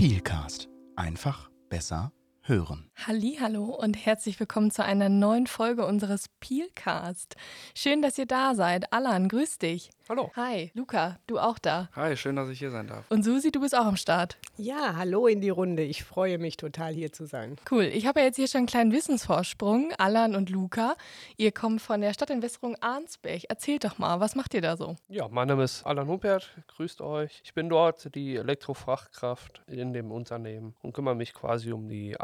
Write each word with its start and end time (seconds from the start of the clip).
Peelcast. 0.00 0.70
Einfach 0.96 1.50
besser 1.68 2.10
hören. 2.40 2.90
Hallo 3.06 3.64
und 3.64 3.94
herzlich 3.94 4.38
willkommen 4.38 4.70
zu 4.70 4.84
einer 4.84 5.08
neuen 5.08 5.46
Folge 5.46 5.86
unseres 5.86 6.26
Peelcast. 6.40 7.34
Schön, 7.74 8.02
dass 8.02 8.18
ihr 8.18 8.26
da 8.26 8.54
seid. 8.54 8.92
Alan, 8.92 9.26
grüß 9.28 9.56
dich. 9.56 9.90
Hallo. 10.10 10.28
Hi, 10.34 10.72
Luca, 10.74 11.20
du 11.28 11.38
auch 11.38 11.60
da. 11.60 11.88
Hi, 11.94 12.16
schön, 12.16 12.34
dass 12.34 12.48
ich 12.48 12.58
hier 12.58 12.72
sein 12.72 12.88
darf. 12.88 13.04
Und 13.10 13.22
Susi, 13.22 13.52
du 13.52 13.60
bist 13.60 13.76
auch 13.76 13.84
am 13.84 13.96
Start. 13.96 14.38
Ja, 14.56 14.96
hallo 14.96 15.28
in 15.28 15.40
die 15.40 15.50
Runde. 15.50 15.84
Ich 15.84 16.02
freue 16.02 16.38
mich 16.38 16.56
total 16.56 16.92
hier 16.92 17.12
zu 17.12 17.26
sein. 17.26 17.56
Cool. 17.70 17.84
Ich 17.84 18.06
habe 18.06 18.18
ja 18.18 18.26
jetzt 18.26 18.34
hier 18.34 18.48
schon 18.48 18.58
einen 18.58 18.66
kleinen 18.66 18.90
Wissensvorsprung. 18.90 19.92
Alan 19.98 20.34
und 20.34 20.50
Luca, 20.50 20.96
ihr 21.36 21.52
kommt 21.52 21.80
von 21.80 22.00
der 22.00 22.12
Stadtentwässerung 22.12 22.74
Arnsberg. 22.80 23.44
Erzählt 23.48 23.84
doch 23.84 23.98
mal, 23.98 24.18
was 24.18 24.34
macht 24.34 24.52
ihr 24.52 24.62
da 24.62 24.76
so? 24.76 24.96
Ja, 25.08 25.28
mein 25.28 25.46
Name 25.46 25.62
ist 25.62 25.86
Alan 25.86 26.08
Humpert. 26.08 26.50
Grüßt 26.66 27.02
euch. 27.02 27.40
Ich 27.44 27.54
bin 27.54 27.68
dort 27.68 28.12
die 28.16 28.34
Elektrofachkraft 28.34 29.62
in 29.68 29.92
dem 29.92 30.10
Unternehmen 30.10 30.74
und 30.82 30.92
kümmere 30.92 31.14
mich 31.14 31.34
quasi 31.34 31.70
um 31.70 31.88
die 31.88 32.18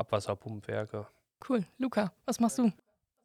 Abwasserpumpwerke. 0.77 1.07
Cool. 1.49 1.65
Luca, 1.79 2.13
was 2.25 2.41
machst 2.41 2.59
du? 2.59 2.73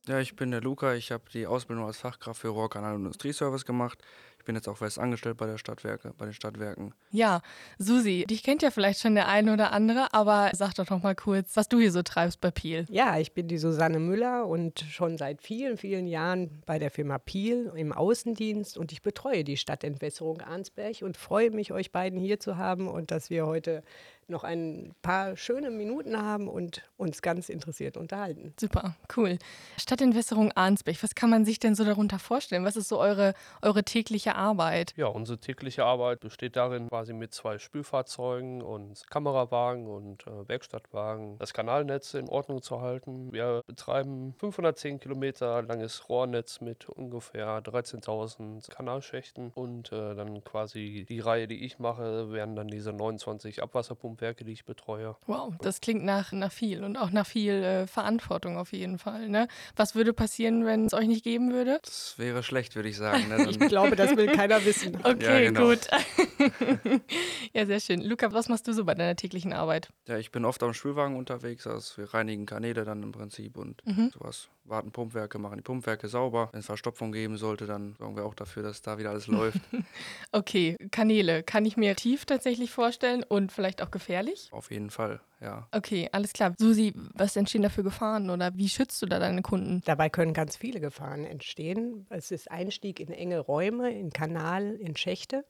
Ja, 0.07 0.19
ich 0.19 0.35
bin 0.35 0.51
der 0.51 0.61
Luca. 0.61 0.93
Ich 0.95 1.11
habe 1.11 1.23
die 1.31 1.45
Ausbildung 1.45 1.85
als 1.85 1.97
Fachkraft 1.97 2.41
für 2.41 2.49
Rohrkanal 2.49 2.95
und 2.95 3.01
Industrieservice 3.01 3.65
gemacht. 3.65 4.03
Ich 4.41 4.45
bin 4.45 4.55
jetzt 4.55 4.67
auch 4.67 4.77
fest 4.77 4.97
angestellt 4.97 5.37
bei 5.37 5.45
der 5.45 5.59
Stadtwerke, 5.59 6.15
bei 6.17 6.25
den 6.25 6.33
Stadtwerken. 6.33 6.95
Ja, 7.11 7.43
Susi, 7.77 8.25
dich 8.27 8.41
kennt 8.41 8.63
ja 8.63 8.71
vielleicht 8.71 8.99
schon 8.99 9.13
der 9.13 9.27
eine 9.27 9.53
oder 9.53 9.71
andere, 9.71 10.15
aber 10.15 10.49
sag 10.53 10.73
doch 10.73 10.89
noch 10.89 11.03
mal 11.03 11.13
kurz, 11.13 11.55
was 11.55 11.69
du 11.69 11.77
hier 11.77 11.91
so 11.91 12.01
treibst 12.01 12.41
bei 12.41 12.49
Piel. 12.49 12.87
Ja, 12.89 13.19
ich 13.19 13.33
bin 13.33 13.47
die 13.47 13.59
Susanne 13.59 13.99
Müller 13.99 14.47
und 14.47 14.79
schon 14.79 15.19
seit 15.19 15.43
vielen, 15.43 15.77
vielen 15.77 16.07
Jahren 16.07 16.63
bei 16.65 16.79
der 16.79 16.89
Firma 16.89 17.19
Piel 17.19 17.71
im 17.75 17.93
Außendienst 17.93 18.79
und 18.79 18.91
ich 18.91 19.03
betreue 19.03 19.43
die 19.43 19.57
Stadtentwässerung 19.57 20.41
Arnsberg 20.41 21.03
und 21.03 21.17
freue 21.17 21.51
mich, 21.51 21.71
euch 21.71 21.91
beiden 21.91 22.19
hier 22.19 22.39
zu 22.39 22.57
haben 22.57 22.87
und 22.87 23.11
dass 23.11 23.29
wir 23.29 23.45
heute 23.45 23.83
noch 24.31 24.43
ein 24.43 24.95
paar 25.03 25.37
schöne 25.37 25.69
Minuten 25.69 26.17
haben 26.17 26.47
und 26.47 26.81
uns 26.97 27.21
ganz 27.21 27.49
interessiert 27.49 27.97
unterhalten. 27.97 28.53
Super, 28.59 28.95
cool. 29.15 29.37
Stadtentwässerung 29.77 30.51
Arnsberg, 30.53 31.03
was 31.03 31.13
kann 31.13 31.29
man 31.29 31.45
sich 31.45 31.59
denn 31.59 31.75
so 31.75 31.83
darunter 31.83 32.17
vorstellen? 32.17 32.65
Was 32.65 32.75
ist 32.75 32.87
so 32.87 32.97
eure, 32.97 33.35
eure 33.61 33.83
tägliche 33.83 34.30
Arbeit? 34.35 34.93
Ja, 34.97 35.07
unsere 35.07 35.37
tägliche 35.37 35.85
Arbeit 35.85 36.19
besteht 36.19 36.55
darin, 36.55 36.89
quasi 36.89 37.13
mit 37.13 37.33
zwei 37.33 37.59
Spülfahrzeugen 37.59 38.61
und 38.61 39.09
Kamerawagen 39.09 39.87
und 39.87 40.25
äh, 40.27 40.47
Werkstattwagen 40.47 41.37
das 41.39 41.53
Kanalnetz 41.53 42.13
in 42.13 42.29
Ordnung 42.29 42.61
zu 42.61 42.81
halten. 42.81 43.31
Wir 43.31 43.61
betreiben 43.67 44.33
510 44.39 44.99
Kilometer 44.99 45.61
langes 45.61 46.09
Rohrnetz 46.09 46.61
mit 46.61 46.89
ungefähr 46.89 47.61
13.000 47.61 48.69
Kanalschächten 48.69 49.51
und 49.53 49.91
äh, 49.91 50.15
dann 50.15 50.43
quasi 50.43 51.05
die 51.07 51.19
Reihe, 51.19 51.47
die 51.47 51.65
ich 51.65 51.79
mache, 51.79 52.31
wären 52.31 52.55
dann 52.55 52.67
diese 52.67 52.93
29 52.93 53.61
Abwasserpumpwerke, 53.63 54.43
die 54.43 54.51
ich 54.51 54.65
betreue. 54.65 55.15
Wow, 55.27 55.53
das 55.61 55.81
klingt 55.81 56.03
nach, 56.03 56.31
nach 56.31 56.51
viel 56.51 56.83
und 56.83 56.97
auch 56.97 57.11
nach 57.11 57.25
viel 57.25 57.53
äh, 57.53 57.87
Verantwortung 57.87 58.57
auf 58.57 58.73
jeden 58.73 58.97
Fall. 58.97 59.29
Ne? 59.29 59.47
Was 59.75 59.95
würde 59.95 60.13
passieren, 60.13 60.65
wenn 60.65 60.85
es 60.85 60.93
euch 60.93 61.07
nicht 61.07 61.23
geben 61.23 61.51
würde? 61.51 61.79
Das 61.83 62.15
wäre 62.17 62.43
schlecht, 62.43 62.75
würde 62.75 62.89
ich 62.89 62.97
sagen. 62.97 63.27
Ne? 63.27 63.41
Ich 63.51 63.59
glaube, 63.59 63.95
das 63.95 64.15
will 64.27 64.35
keiner 64.35 64.63
wissen. 64.65 64.97
Okay, 65.03 65.43
Ja, 65.45 65.51
genau. 65.51 65.67
gut. 65.69 65.87
ja, 67.53 67.65
sehr 67.65 67.79
schön. 67.79 68.01
Luca, 68.01 68.31
was 68.33 68.49
machst 68.49 68.67
du 68.67 68.73
so 68.73 68.85
bei 68.85 68.95
deiner 68.95 69.15
täglichen 69.15 69.53
Arbeit? 69.53 69.89
ja, 70.07 70.17
ich 70.17 70.31
bin 70.31 70.45
oft 70.45 70.61
am 70.63 70.73
Spülwagen 70.73 71.15
unterwegs. 71.15 71.67
Also 71.67 71.97
wir 71.97 72.13
reinigen 72.13 72.45
Kanäle 72.45 72.83
dann 72.85 73.03
im 73.03 73.11
Prinzip 73.11 73.57
und 73.57 73.85
Mhm. 73.85 74.11
sowas. 74.13 74.49
Warten 74.71 74.91
Pumpwerke, 74.91 75.37
machen 75.37 75.57
die 75.57 75.61
Pumpwerke 75.61 76.07
sauber. 76.07 76.49
Wenn 76.51 76.61
es 76.61 76.65
Verstopfung 76.65 77.11
geben 77.11 77.37
sollte, 77.37 77.67
dann 77.67 77.95
sorgen 77.99 78.15
wir 78.15 78.25
auch 78.25 78.33
dafür, 78.33 78.63
dass 78.63 78.81
da 78.81 78.97
wieder 78.97 79.11
alles 79.11 79.27
läuft. 79.27 79.59
Okay, 80.31 80.77
Kanäle. 80.89 81.43
Kann 81.43 81.65
ich 81.65 81.77
mir 81.77 81.95
tief 81.95 82.25
tatsächlich 82.25 82.71
vorstellen 82.71 83.23
und 83.23 83.51
vielleicht 83.51 83.81
auch 83.83 83.91
gefährlich? 83.91 84.49
Auf 84.51 84.71
jeden 84.71 84.89
Fall, 84.89 85.21
ja. 85.41 85.67
Okay, 85.71 86.09
alles 86.11 86.33
klar. 86.33 86.55
Susi, 86.57 86.93
was 87.13 87.35
entstehen 87.35 87.61
da 87.61 87.69
für 87.69 87.83
Gefahren 87.83 88.29
oder 88.29 88.55
wie 88.55 88.69
schützt 88.69 89.01
du 89.01 89.05
da 89.05 89.19
deine 89.19 89.41
Kunden? 89.41 89.81
Dabei 89.85 90.09
können 90.09 90.33
ganz 90.33 90.55
viele 90.55 90.79
Gefahren 90.79 91.25
entstehen. 91.25 92.07
Es 92.09 92.31
ist 92.31 92.49
Einstieg 92.49 92.99
in 92.99 93.11
enge 93.11 93.39
Räume, 93.39 93.91
in 93.91 94.11
Kanal, 94.11 94.71
in 94.75 94.95
Schächte. 94.95 95.45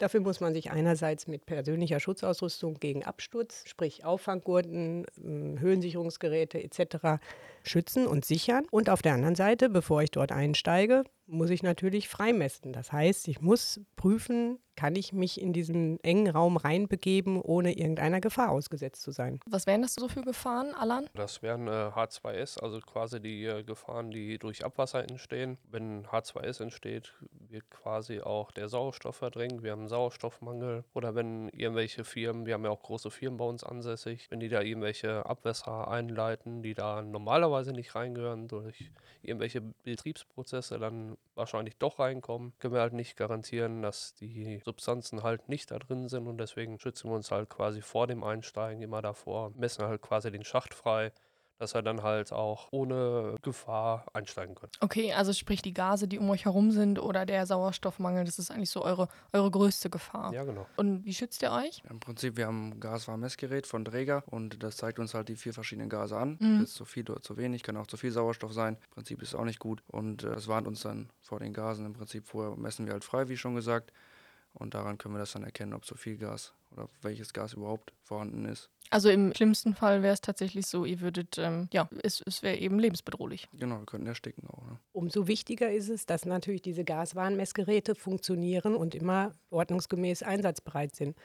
Dafür 0.00 0.20
muss 0.20 0.40
man 0.40 0.54
sich 0.54 0.70
einerseits 0.70 1.26
mit 1.26 1.44
persönlicher 1.44 2.00
Schutzausrüstung 2.00 2.80
gegen 2.80 3.04
Absturz, 3.04 3.64
sprich 3.66 4.02
Auffanggurten, 4.02 5.04
ähm, 5.22 5.60
Höhensicherungsgeräte 5.60 6.62
etc. 6.62 7.20
schützen 7.62 8.06
und 8.06 8.24
sichern. 8.24 8.66
Und 8.70 8.90
auf 8.90 9.02
der 9.02 9.14
anderen 9.14 9.34
Seite, 9.34 9.68
bevor 9.68 10.02
ich 10.02 10.10
dort 10.10 10.32
einsteige, 10.32 11.04
muss 11.30 11.50
ich 11.50 11.62
natürlich 11.62 12.08
freimessen. 12.08 12.72
Das 12.72 12.92
heißt, 12.92 13.28
ich 13.28 13.40
muss 13.40 13.80
prüfen, 13.96 14.58
kann 14.76 14.96
ich 14.96 15.12
mich 15.12 15.40
in 15.40 15.52
diesen 15.52 16.02
engen 16.02 16.28
Raum 16.28 16.56
reinbegeben, 16.56 17.40
ohne 17.40 17.76
irgendeiner 17.76 18.20
Gefahr 18.20 18.50
ausgesetzt 18.50 19.02
zu 19.02 19.10
sein. 19.10 19.38
Was 19.46 19.66
wären 19.66 19.82
das 19.82 19.94
so 19.94 20.08
für 20.08 20.22
Gefahren, 20.22 20.74
Alan? 20.74 21.06
Das 21.14 21.42
wären 21.42 21.68
äh, 21.68 21.90
H2S, 21.94 22.58
also 22.60 22.80
quasi 22.80 23.20
die 23.20 23.44
äh, 23.44 23.62
Gefahren, 23.62 24.10
die 24.10 24.38
durch 24.38 24.64
Abwasser 24.64 25.02
entstehen. 25.02 25.58
Wenn 25.70 26.06
H2S 26.06 26.62
entsteht, 26.62 27.12
wird 27.48 27.68
quasi 27.70 28.20
auch 28.20 28.50
der 28.52 28.68
Sauerstoff 28.68 29.16
verdrängt. 29.16 29.62
Wir 29.62 29.72
haben 29.72 29.80
einen 29.80 29.88
Sauerstoffmangel. 29.88 30.84
Oder 30.94 31.14
wenn 31.14 31.48
irgendwelche 31.50 32.04
Firmen, 32.04 32.46
wir 32.46 32.54
haben 32.54 32.64
ja 32.64 32.70
auch 32.70 32.82
große 32.82 33.10
Firmen 33.10 33.36
bei 33.36 33.44
uns 33.44 33.62
ansässig, 33.62 34.30
wenn 34.30 34.40
die 34.40 34.48
da 34.48 34.62
irgendwelche 34.62 35.26
Abwässer 35.26 35.88
einleiten, 35.88 36.62
die 36.62 36.74
da 36.74 37.02
normalerweise 37.02 37.49
nicht 37.72 37.94
reingehören, 37.94 38.48
durch 38.48 38.90
irgendwelche 39.22 39.60
Betriebsprozesse 39.60 40.78
dann 40.78 41.16
wahrscheinlich 41.34 41.76
doch 41.76 41.98
reinkommen, 41.98 42.52
können 42.58 42.74
wir 42.74 42.80
halt 42.80 42.92
nicht 42.92 43.16
garantieren, 43.16 43.82
dass 43.82 44.14
die 44.14 44.60
Substanzen 44.64 45.22
halt 45.22 45.48
nicht 45.48 45.70
da 45.70 45.78
drin 45.78 46.08
sind 46.08 46.26
und 46.26 46.38
deswegen 46.38 46.78
schützen 46.78 47.10
wir 47.10 47.16
uns 47.16 47.30
halt 47.30 47.48
quasi 47.48 47.82
vor 47.82 48.06
dem 48.06 48.24
Einsteigen 48.24 48.82
immer 48.82 49.02
davor, 49.02 49.52
messen 49.56 49.84
halt 49.86 50.02
quasi 50.02 50.30
den 50.30 50.44
Schacht 50.44 50.74
frei, 50.74 51.12
dass 51.60 51.74
wir 51.74 51.82
dann 51.82 52.02
halt 52.02 52.32
auch 52.32 52.68
ohne 52.70 53.36
Gefahr 53.42 54.06
einsteigen 54.14 54.54
können. 54.54 54.72
Okay, 54.80 55.12
also 55.12 55.32
sprich 55.34 55.60
die 55.60 55.74
Gase, 55.74 56.08
die 56.08 56.18
um 56.18 56.28
euch 56.30 56.46
herum 56.46 56.70
sind 56.70 56.98
oder 56.98 57.26
der 57.26 57.44
Sauerstoffmangel, 57.44 58.24
das 58.24 58.38
ist 58.38 58.50
eigentlich 58.50 58.70
so 58.70 58.82
eure, 58.82 59.08
eure 59.32 59.50
größte 59.50 59.90
Gefahr. 59.90 60.32
Ja, 60.32 60.44
genau. 60.44 60.66
Und 60.76 61.04
wie 61.04 61.12
schützt 61.12 61.42
ihr 61.42 61.52
euch? 61.52 61.82
Im 61.88 62.00
Prinzip, 62.00 62.38
wir 62.38 62.46
haben 62.46 62.70
ein 62.70 62.80
Gaswarmmessgerät 62.80 63.66
von 63.66 63.84
Dräger 63.84 64.24
und 64.26 64.62
das 64.62 64.78
zeigt 64.78 64.98
uns 64.98 65.12
halt 65.12 65.28
die 65.28 65.36
vier 65.36 65.52
verschiedenen 65.52 65.90
Gase 65.90 66.16
an. 66.16 66.38
Mhm. 66.40 66.62
Ist 66.62 66.74
zu 66.74 66.86
viel 66.86 67.08
oder 67.10 67.20
zu 67.20 67.36
wenig, 67.36 67.62
kann 67.62 67.76
auch 67.76 67.86
zu 67.86 67.98
viel 67.98 68.10
Sauerstoff 68.10 68.54
sein. 68.54 68.76
Im 68.76 68.94
Prinzip 68.94 69.20
ist 69.20 69.28
es 69.28 69.34
auch 69.34 69.44
nicht 69.44 69.58
gut 69.58 69.82
und 69.86 70.24
äh, 70.24 70.30
das 70.30 70.48
warnt 70.48 70.66
uns 70.66 70.80
dann 70.80 71.10
vor 71.20 71.40
den 71.40 71.52
Gasen. 71.52 71.84
Im 71.84 71.92
Prinzip 71.92 72.26
vorher 72.26 72.56
messen 72.56 72.86
wir 72.86 72.94
halt 72.94 73.04
frei, 73.04 73.28
wie 73.28 73.36
schon 73.36 73.54
gesagt. 73.54 73.92
Und 74.52 74.74
daran 74.74 74.98
können 74.98 75.14
wir 75.14 75.18
das 75.18 75.32
dann 75.32 75.44
erkennen, 75.44 75.74
ob 75.74 75.84
zu 75.84 75.94
viel 75.94 76.16
Gas 76.16 76.54
oder 76.72 76.88
welches 77.02 77.32
Gas 77.32 77.54
überhaupt 77.54 77.92
vorhanden 78.02 78.44
ist. 78.44 78.70
Also 78.90 79.08
im 79.08 79.32
schlimmsten 79.34 79.74
Fall 79.74 80.02
wäre 80.02 80.14
es 80.14 80.20
tatsächlich 80.20 80.66
so, 80.66 80.84
ihr 80.84 81.00
würdet, 81.00 81.38
ähm, 81.38 81.68
ja, 81.72 81.88
es, 82.02 82.22
es 82.26 82.42
wäre 82.42 82.56
eben 82.56 82.78
lebensbedrohlich. 82.78 83.48
Genau, 83.52 83.78
wir 83.78 83.86
könnten 83.86 84.08
ersticken 84.08 84.48
auch. 84.48 84.64
Ne? 84.66 84.78
Umso 84.92 85.28
wichtiger 85.28 85.72
ist 85.72 85.88
es, 85.88 86.06
dass 86.06 86.26
natürlich 86.26 86.62
diese 86.62 86.84
Gaswarnmessgeräte 86.84 87.94
funktionieren 87.94 88.74
und 88.74 88.94
immer 88.96 89.34
ordnungsgemäß 89.50 90.24
einsatzbereit 90.24 90.96
sind. 90.96 91.16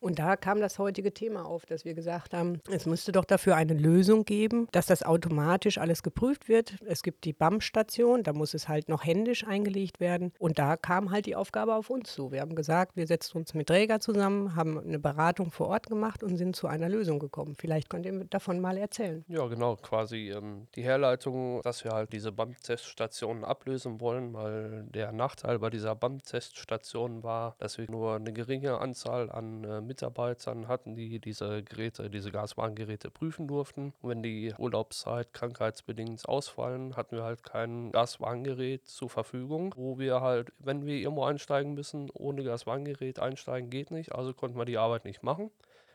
Und 0.00 0.18
da 0.18 0.36
kam 0.36 0.60
das 0.60 0.78
heutige 0.78 1.12
Thema 1.12 1.44
auf, 1.44 1.66
dass 1.66 1.84
wir 1.84 1.92
gesagt 1.92 2.32
haben, 2.32 2.60
es 2.70 2.86
müsste 2.86 3.12
doch 3.12 3.26
dafür 3.26 3.56
eine 3.56 3.74
Lösung 3.74 4.24
geben, 4.24 4.66
dass 4.72 4.86
das 4.86 5.02
automatisch 5.02 5.76
alles 5.76 6.02
geprüft 6.02 6.48
wird. 6.48 6.76
Es 6.86 7.02
gibt 7.02 7.24
die 7.24 7.34
BAM-Station, 7.34 8.22
da 8.22 8.32
muss 8.32 8.54
es 8.54 8.68
halt 8.68 8.88
noch 8.88 9.04
händisch 9.04 9.46
eingelegt 9.46 10.00
werden. 10.00 10.32
Und 10.38 10.58
da 10.58 10.76
kam 10.76 11.10
halt 11.10 11.26
die 11.26 11.36
Aufgabe 11.36 11.74
auf 11.74 11.90
uns 11.90 12.12
zu. 12.14 12.32
Wir 12.32 12.40
haben 12.40 12.54
gesagt, 12.54 12.96
wir 12.96 13.06
setzen 13.06 13.36
uns 13.36 13.52
mit 13.52 13.66
Träger 13.66 14.00
zusammen, 14.00 14.56
haben 14.56 14.78
eine 14.78 14.98
Beratung 14.98 15.50
vor 15.50 15.68
Ort 15.68 15.88
gemacht 15.88 16.22
und 16.22 16.38
sind 16.38 16.56
zu 16.56 16.66
einer 16.66 16.88
Lösung 16.88 17.18
gekommen. 17.18 17.54
Vielleicht 17.58 17.90
könnt 17.90 18.06
ihr 18.06 18.24
davon 18.24 18.58
mal 18.58 18.78
erzählen. 18.78 19.24
Ja, 19.28 19.46
genau, 19.48 19.76
quasi 19.76 20.30
ähm, 20.30 20.66
die 20.76 20.82
Herleitung, 20.82 21.60
dass 21.62 21.84
wir 21.84 21.92
halt 21.92 22.12
diese 22.14 22.32
BAM-Teststationen 22.32 23.44
ablösen 23.44 24.00
wollen, 24.00 24.32
weil 24.32 24.84
der 24.94 25.12
Nachteil 25.12 25.58
bei 25.58 25.68
dieser 25.68 25.94
BAM-Teststation 25.94 27.22
war, 27.22 27.54
dass 27.58 27.76
wir 27.76 27.90
nur 27.90 28.14
eine 28.14 28.32
geringe 28.32 28.78
Anzahl 28.78 29.30
an 29.30 29.64
äh, 29.64 29.89
Mitarbeitern 29.90 30.68
hatten, 30.68 30.94
die 30.94 31.18
diese 31.18 31.64
Geräte, 31.64 32.08
diese 32.10 32.30
Gaswarngeräte 32.30 33.10
prüfen 33.10 33.48
durften. 33.48 33.92
Und 34.00 34.10
wenn 34.10 34.22
die 34.22 34.54
Urlaubszeit 34.56 35.34
krankheitsbedingt 35.34 36.28
ausfallen, 36.28 36.96
hatten 36.96 37.16
wir 37.16 37.24
halt 37.24 37.42
kein 37.42 37.90
Gaswarngerät 37.90 38.86
zur 38.86 39.10
Verfügung, 39.10 39.74
wo 39.76 39.98
wir 39.98 40.20
halt, 40.20 40.52
wenn 40.60 40.86
wir 40.86 40.94
irgendwo 40.94 41.24
einsteigen 41.24 41.74
müssen, 41.74 42.08
ohne 42.10 42.44
Gaswarngerät 42.44 43.18
einsteigen 43.18 43.68
geht 43.68 43.90
nicht, 43.90 44.14
also 44.14 44.32
konnten 44.32 44.56
wir 44.56 44.64
die 44.64 44.78
Arbeit 44.78 45.04
nicht 45.04 45.24
machen. 45.24 45.50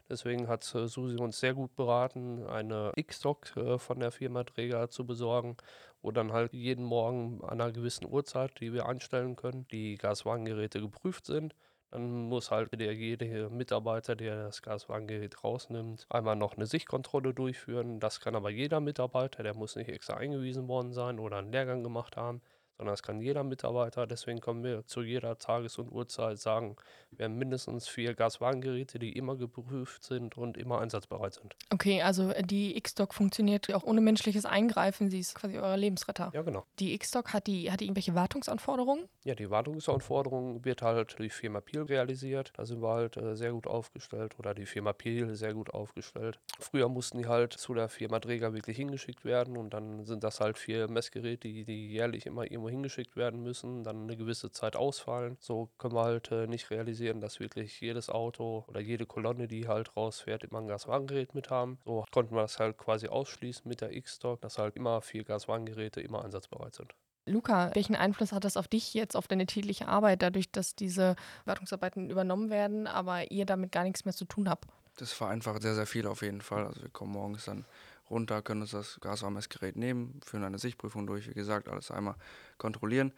Deswegen 0.09 0.48
hat 0.48 0.63
äh, 0.75 0.88
Susi 0.88 1.18
uns 1.18 1.39
sehr 1.39 1.53
gut 1.53 1.75
beraten, 1.75 2.45
eine 2.45 2.91
X-Doc 2.95 3.56
äh, 3.57 3.80
von 3.80 4.00
der 4.00 4.12
Firma 4.12 4.44
Träger 4.44 4.89
zu 4.89 5.06
besorgen, 5.06 5.57
wo 6.01 6.12
dann 6.12 6.31
halt 6.31 6.53
jeden 6.53 6.86
Morgen 6.86 7.44
an 7.44 7.62
einer 7.62 7.71
gewissen 7.71 8.06
Uhrzeit, 8.06 8.59
die 8.59 8.74
wir 8.74 8.86
einstellen 8.86 9.36
können, 9.36 9.68
die 9.71 9.95
Gaswagengeräte 9.95 10.80
geprüft 10.80 11.25
sind. 11.25 11.56
Dann 11.95 12.27
muss 12.27 12.51
halt 12.51 12.77
der 12.77 12.94
jede 12.94 13.50
Mitarbeiter, 13.50 14.18
der 14.18 14.47
das 14.47 14.62
Gaswagengerät 14.62 15.42
rausnimmt, 15.45 16.06
einmal 16.09 16.36
noch 16.36 16.57
eine 16.57 16.65
Sichtkontrolle 16.65 17.33
durchführen. 17.33 18.01
Das 18.01 18.19
kann 18.19 18.36
aber 18.36 18.50
jeder 18.50 18.81
Mitarbeiter, 18.81 19.44
der 19.44 19.53
muss 19.53 19.77
nicht 19.77 19.88
extra 19.88 20.15
eingewiesen 20.15 20.68
worden 20.68 20.92
sein 20.92 21.19
oder 21.19 21.38
einen 21.38 21.53
Lehrgang 21.53 21.83
gemacht 21.83 22.18
haben, 22.18 22.42
sondern 22.77 22.94
das 22.94 23.04
kann 23.04 23.22
jeder 23.22 23.44
Mitarbeiter. 23.44 24.07
Deswegen 24.07 24.39
können 24.39 24.63
wir 24.63 24.86
zu 24.86 25.01
jeder 25.01 25.38
Tages- 25.38 25.77
und 25.77 25.92
Uhrzeit 25.92 26.38
sagen, 26.38 26.75
wir 27.12 27.25
haben 27.25 27.36
mindestens 27.38 27.88
vier 27.88 28.13
Gaswarngeräte, 28.13 29.00
die 29.00 29.13
immer 29.13 29.36
geprüft 29.36 30.04
sind 30.04 30.38
und 30.38 30.57
immer 30.57 30.81
einsatzbereit 30.81 31.33
sind. 31.33 31.56
Okay, 31.72 32.01
also 32.01 32.31
äh, 32.31 32.44
die 32.44 32.75
X-Doc 32.77 33.13
funktioniert 33.13 33.74
auch 33.74 33.83
ohne 33.83 34.01
menschliches 34.01 34.45
Eingreifen. 34.45 35.10
Sie 35.10 35.19
ist 35.19 35.36
quasi 35.36 35.57
euer 35.57 35.77
Lebensretter. 35.77 36.31
Ja, 36.33 36.42
genau. 36.42 36.66
Die 36.80 36.94
X-Doc 36.94 37.33
hat 37.33 37.48
die, 37.48 37.72
hat 37.72 37.80
die 37.80 37.86
irgendwelche 37.86 38.16
Wartungsanforderungen? 38.16 39.07
Ja, 39.24 39.36
die 39.36 39.50
Wartungsanforderung 39.50 40.66
wird 40.66 40.81
halt 40.81 41.18
durch 41.18 41.33
Firma 41.33 41.62
Piel 41.62 41.83
realisiert. 41.83 42.51
Da 42.57 42.66
sind 42.66 42.81
wir 42.81 42.89
halt 42.89 43.18
äh, 43.18 43.36
sehr 43.36 43.51
gut 43.54 43.68
aufgestellt 43.68 44.38
oder 44.38 44.54
die 44.54 44.66
Firma 44.66 44.94
Piel 44.94 45.36
sehr 45.36 45.54
gut 45.54 45.74
aufgestellt. 45.74 46.39
Früher 46.60 46.89
mussten 46.89 47.18
die 47.19 47.27
halt 47.27 47.54
zu 47.54 47.74
der 47.74 47.89
Firma 47.89 48.19
Träger 48.19 48.54
wirklich 48.54 48.77
hingeschickt 48.77 49.25
werden 49.25 49.57
und 49.57 49.74
dann 49.74 50.06
sind 50.06 50.24
das 50.24 50.39
halt 50.39 50.57
vier 50.57 50.89
Messgeräte, 50.89 51.48
die, 51.48 51.66
die 51.66 51.88
jährlich 51.88 52.25
immer 52.25 52.44
irgendwo 52.44 52.64
hingeschickt 52.69 53.15
werden 53.15 53.41
müssen, 53.41 53.83
dann 53.83 54.03
eine 54.03 54.17
gewisse 54.17 54.51
Zeit 54.51 54.75
ausfallen. 54.75 55.38
So 55.39 55.69
können 55.77 55.95
wir 55.95 56.03
halt 56.03 56.31
äh, 56.31 56.47
nicht 56.47 56.69
realisieren, 56.69 57.21
dass 57.21 57.39
wirklich 57.39 57.79
jedes 57.81 58.09
Auto 58.09 58.65
oder 58.67 58.79
jede 58.79 59.06
Kolonne, 59.06 59.47
die 59.47 59.67
halt 59.67 59.95
rausfährt, 59.95 60.44
immer 60.44 60.59
ein 60.59 60.67
Gaswarngerät 60.67 61.35
mit 61.35 61.50
haben. 61.50 61.79
So 61.85 62.06
konnten 62.12 62.35
wir 62.35 62.41
das 62.41 62.59
halt 62.59 62.77
quasi 62.77 63.07
ausschließen 63.07 63.67
mit 63.67 63.81
der 63.81 63.94
X-Stock, 63.94 64.41
dass 64.41 64.57
halt 64.57 64.75
immer 64.75 65.01
vier 65.01 65.23
Gaswarngeräte 65.23 66.01
immer 66.01 66.23
einsatzbereit 66.23 66.75
sind. 66.75 66.94
Luca, 67.27 67.73
welchen 67.73 67.95
Einfluss 67.95 68.31
hat 68.31 68.44
das 68.44 68.56
auf 68.56 68.67
dich 68.67 68.94
jetzt, 68.94 69.15
auf 69.15 69.27
deine 69.27 69.47
tägliche 69.47 69.88
Arbeit, 69.88 70.21
dadurch, 70.21 70.51
dass 70.51 70.75
diese 70.75 71.15
Wartungsarbeiten 71.45 72.09
übernommen 72.12 72.51
werden, 72.51 72.85
aber 72.85 73.31
ihr 73.31 73.45
damit 73.45 73.71
gar 73.71 73.83
nichts 73.83 74.06
mehr 74.06 74.13
zu 74.13 74.25
tun 74.25 74.47
habt? 74.47 74.65
Das 74.97 75.12
vereinfacht 75.12 75.63
sehr, 75.63 75.75
sehr 75.75 75.88
viel 75.88 76.07
auf 76.07 76.21
jeden 76.21 76.41
Fall. 76.41 76.67
Also 76.67 76.83
wir 76.83 76.89
kommen 76.89 77.12
morgens 77.12 77.45
dann 77.45 77.65
runter, 78.09 78.41
können 78.41 78.61
uns 78.61 78.71
das 78.71 78.99
Gaswarmmessgerät 79.01 79.75
nehmen, 79.75 80.19
führen 80.23 80.43
eine 80.43 80.59
Sichtprüfung 80.59 81.07
durch, 81.07 81.29
wie 81.29 81.33
gesagt, 81.33 81.67
alles 81.67 81.91
einmal 81.91 82.15
kontrollieren, 82.57 83.13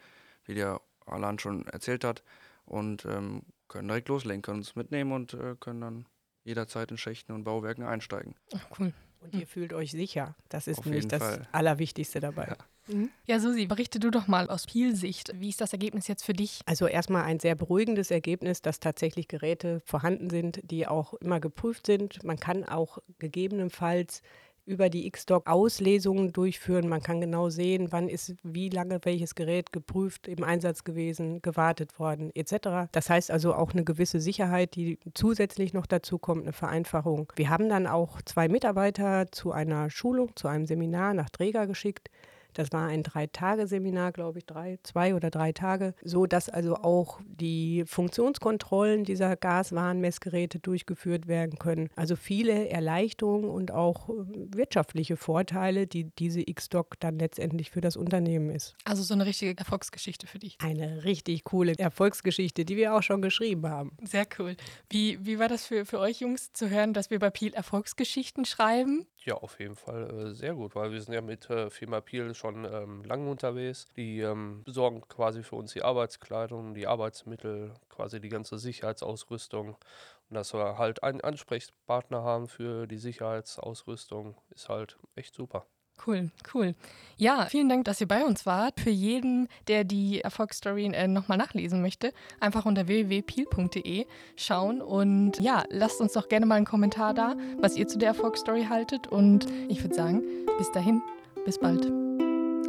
wie 0.45 0.55
der 0.55 0.81
Alan 1.05 1.39
schon 1.39 1.67
erzählt 1.67 2.03
hat, 2.03 2.23
und 2.65 3.05
ähm, 3.05 3.43
können 3.69 3.87
direkt 3.87 4.09
loslegen, 4.09 4.41
können 4.41 4.59
uns 4.59 4.75
mitnehmen 4.75 5.13
und 5.13 5.33
äh, 5.33 5.55
können 5.59 5.81
dann 5.81 6.05
jederzeit 6.43 6.91
in 6.91 6.97
Schächten 6.97 7.33
und 7.33 7.43
Bauwerken 7.43 7.85
einsteigen. 7.85 8.35
Ach, 8.53 8.65
cool. 8.79 8.93
Und 9.19 9.33
ihr 9.33 9.47
fühlt 9.47 9.73
euch 9.73 9.91
sicher. 9.91 10.35
Das 10.49 10.67
ist 10.67 10.79
Auf 10.79 10.85
nämlich 10.85 11.07
das 11.07 11.23
Fall. 11.23 11.47
Allerwichtigste 11.51 12.19
dabei. 12.19 12.47
Ja. 12.49 12.93
Mhm. 12.93 13.09
Ja, 13.25 13.39
Susi, 13.39 13.65
berichte 13.65 13.99
du 13.99 14.11
doch 14.11 14.27
mal 14.27 14.49
aus 14.49 14.65
Piel-Sicht. 14.65 15.31
Wie 15.35 15.49
ist 15.49 15.59
das 15.59 15.73
Ergebnis 15.73 16.07
jetzt 16.07 16.23
für 16.23 16.33
dich? 16.33 16.61
Also 16.65 16.87
erstmal 16.87 17.23
ein 17.23 17.39
sehr 17.39 17.55
beruhigendes 17.55 18.11
Ergebnis, 18.11 18.61
dass 18.61 18.79
tatsächlich 18.79 19.27
Geräte 19.27 19.81
vorhanden 19.85 20.29
sind, 20.29 20.59
die 20.63 20.87
auch 20.87 21.13
immer 21.15 21.39
geprüft 21.39 21.87
sind. 21.87 22.23
Man 22.23 22.37
kann 22.37 22.63
auch 22.63 22.99
gegebenenfalls 23.19 24.21
über 24.67 24.89
die 24.89 25.07
X-Doc 25.07 25.47
Auslesungen 25.47 26.33
durchführen. 26.33 26.89
Man 26.89 27.01
kann 27.01 27.21
genau 27.21 27.49
sehen, 27.49 27.87
wann 27.91 28.09
ist 28.09 28.35
wie 28.43 28.69
lange 28.69 28.99
welches 29.03 29.33
Gerät 29.33 29.71
geprüft, 29.71 30.27
im 30.27 30.43
Einsatz 30.43 30.83
gewesen, 30.83 31.41
gewartet 31.41 31.97
worden, 31.99 32.31
etc. 32.35 32.89
Das 32.91 33.09
heißt 33.09 33.31
also 33.31 33.55
auch 33.55 33.71
eine 33.71 33.83
gewisse 33.83 34.19
Sicherheit, 34.19 34.75
die 34.75 34.99
zusätzlich 35.13 35.73
noch 35.73 35.85
dazu 35.85 36.19
kommt, 36.19 36.43
eine 36.43 36.53
Vereinfachung. 36.53 37.31
Wir 37.35 37.49
haben 37.49 37.69
dann 37.69 37.87
auch 37.87 38.21
zwei 38.23 38.47
Mitarbeiter 38.49 39.31
zu 39.31 39.51
einer 39.51 39.89
Schulung, 39.89 40.35
zu 40.35 40.47
einem 40.47 40.65
Seminar 40.65 41.13
nach 41.13 41.29
Träger 41.29 41.65
geschickt. 41.65 42.09
Das 42.57 42.71
war 42.71 42.87
ein 42.87 43.03
Drei-Tage-Seminar, 43.03 44.11
glaube 44.11 44.39
ich, 44.39 44.45
drei, 44.47 44.79
zwei 44.81 45.13
oder 45.13 45.29
drei 45.29 45.51
Tage, 45.51 45.93
so 46.03 46.25
dass 46.25 46.49
also 46.49 46.73
auch 46.77 47.21
die 47.27 47.83
Funktionskontrollen 47.85 49.03
dieser 49.03 49.35
Gaswarnmessgeräte 49.35 50.57
durchgeführt 50.57 51.27
werden 51.27 51.59
können. 51.59 51.89
Also 51.95 52.15
viele 52.15 52.67
Erleichterungen 52.69 53.47
und 53.47 53.69
auch 53.69 54.09
äh, 54.09 54.13
wirtschaftliche 54.55 55.17
Vorteile, 55.17 55.85
die 55.85 56.05
diese 56.17 56.41
X-Doc 56.41 56.99
dann 56.99 57.19
letztendlich 57.19 57.69
für 57.69 57.81
das 57.81 57.95
Unternehmen 57.95 58.49
ist. 58.49 58.75
Also 58.85 59.03
so 59.03 59.13
eine 59.13 59.27
richtige 59.27 59.55
Erfolgsgeschichte 59.55 60.25
für 60.25 60.39
dich. 60.39 60.57
Eine 60.59 61.03
richtig 61.03 61.43
coole 61.43 61.77
Erfolgsgeschichte, 61.77 62.65
die 62.65 62.75
wir 62.75 62.95
auch 62.95 63.03
schon 63.03 63.21
geschrieben 63.21 63.67
haben. 63.67 63.95
Sehr 64.03 64.25
cool. 64.39 64.55
Wie, 64.89 65.23
wie 65.23 65.37
war 65.37 65.47
das 65.47 65.67
für, 65.67 65.85
für 65.85 65.99
euch 65.99 66.21
Jungs 66.21 66.53
zu 66.53 66.71
hören, 66.71 66.93
dass 66.93 67.11
wir 67.11 67.19
bei 67.19 67.29
Piel 67.29 67.53
Erfolgsgeschichten 67.53 68.45
schreiben? 68.45 69.05
Ja, 69.27 69.35
auf 69.35 69.59
jeden 69.59 69.75
Fall 69.75 70.09
äh, 70.09 70.33
sehr 70.33 70.53
gut, 70.53 70.73
weil 70.73 70.93
wir 70.93 71.01
sind 71.01 71.13
ja 71.13 71.21
mit 71.21 71.49
äh, 71.49 71.69
Firma 71.69 71.99
Piel 71.99 72.33
schon 72.33 72.46
ähm, 72.55 73.03
lange 73.03 73.29
unterwegs. 73.29 73.87
Die 73.95 74.19
ähm, 74.19 74.63
besorgen 74.63 75.01
quasi 75.07 75.43
für 75.43 75.55
uns 75.55 75.73
die 75.73 75.83
Arbeitskleidung, 75.83 76.73
die 76.73 76.87
Arbeitsmittel, 76.87 77.73
quasi 77.89 78.19
die 78.19 78.29
ganze 78.29 78.57
Sicherheitsausrüstung. 78.57 79.69
Und 80.29 80.35
dass 80.35 80.53
wir 80.53 80.77
halt 80.77 81.03
einen 81.03 81.21
Ansprechpartner 81.21 82.23
haben 82.23 82.47
für 82.47 82.87
die 82.87 82.97
Sicherheitsausrüstung, 82.97 84.35
ist 84.49 84.69
halt 84.69 84.97
echt 85.15 85.35
super. 85.35 85.65
Cool, 86.05 86.29
cool. 86.53 86.75
Ja, 87.17 87.47
vielen 87.49 87.69
Dank, 87.69 87.85
dass 87.85 87.99
ihr 87.99 88.07
bei 88.07 88.23
uns 88.23 88.45
wart. 88.45 88.79
Für 88.79 88.91
jeden, 88.91 89.47
der 89.67 89.83
die 89.83 90.21
Erfolgsstory 90.21 90.85
äh, 90.85 91.07
nochmal 91.07 91.37
nachlesen 91.37 91.81
möchte, 91.81 92.13
einfach 92.39 92.65
unter 92.65 92.87
www.peel.de 92.87 94.05
schauen 94.35 94.81
und 94.81 95.39
ja, 95.39 95.63
lasst 95.69 95.99
uns 95.99 96.13
doch 96.13 96.29
gerne 96.29 96.45
mal 96.45 96.55
einen 96.55 96.65
Kommentar 96.65 97.13
da, 97.13 97.35
was 97.57 97.75
ihr 97.75 97.87
zu 97.87 97.97
der 97.97 98.09
Erfolgsstory 98.09 98.65
haltet. 98.65 99.07
Und 99.07 99.47
ich 99.69 99.83
würde 99.83 99.95
sagen, 99.95 100.21
bis 100.57 100.71
dahin, 100.71 101.01
bis 101.45 101.59
bald. 101.59 102.06